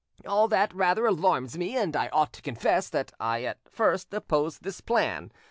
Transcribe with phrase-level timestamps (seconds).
[0.27, 4.63] All that rather alarms me, and I ought to confess that I at first opposed
[4.63, 5.31] this plan.